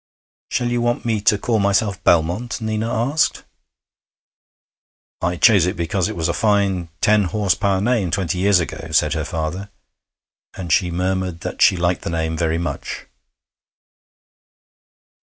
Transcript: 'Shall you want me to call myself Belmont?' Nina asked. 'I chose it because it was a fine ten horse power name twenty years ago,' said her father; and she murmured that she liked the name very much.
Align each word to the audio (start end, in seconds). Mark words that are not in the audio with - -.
'Shall 0.49 0.69
you 0.71 0.81
want 0.81 1.05
me 1.05 1.21
to 1.21 1.37
call 1.37 1.59
myself 1.59 2.03
Belmont?' 2.03 2.59
Nina 2.59 2.91
asked. 2.91 3.43
'I 5.21 5.35
chose 5.37 5.67
it 5.67 5.75
because 5.75 6.09
it 6.09 6.15
was 6.15 6.27
a 6.27 6.33
fine 6.33 6.89
ten 7.01 7.25
horse 7.25 7.53
power 7.53 7.79
name 7.79 8.09
twenty 8.09 8.39
years 8.39 8.59
ago,' 8.59 8.89
said 8.89 9.13
her 9.13 9.23
father; 9.23 9.69
and 10.55 10.73
she 10.73 10.89
murmured 10.89 11.41
that 11.41 11.61
she 11.61 11.77
liked 11.77 12.01
the 12.01 12.09
name 12.09 12.35
very 12.35 12.57
much. 12.57 13.05